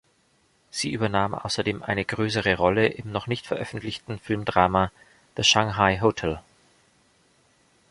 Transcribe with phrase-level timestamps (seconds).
[0.71, 4.91] Sie übernahm außerdem eine größere Rolle im noch nicht veröffentlichten Filmdrama
[5.37, 6.41] "The Shanghai Hotel".